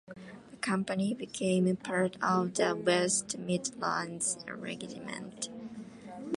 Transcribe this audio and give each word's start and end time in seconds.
The 0.49 0.57
company 0.57 1.13
became 1.13 1.75
part 1.77 2.17
of 2.23 2.55
the 2.55 2.75
West 2.75 3.37
Midlands 3.37 4.39
Regiment. 4.47 5.49